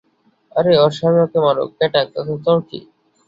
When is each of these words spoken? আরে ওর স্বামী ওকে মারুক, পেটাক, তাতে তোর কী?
আরে 0.55 0.71
ওর 0.77 0.91
স্বামী 0.97 1.19
ওকে 1.25 1.39
মারুক, 1.45 1.69
পেটাক, 1.77 2.07
তাতে 2.13 2.33
তোর 2.45 2.59
কী? 2.67 2.79